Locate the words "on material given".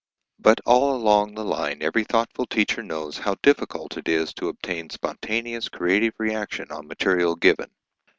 6.71-7.69